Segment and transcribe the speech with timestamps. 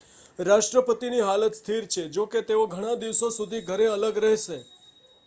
[0.39, 4.59] રાષ્ટ્રપતિની હાલત સ્થિર છે જોકે તેઓ ઘણા દિવસો સુધી ઘરે અલગ રહેશે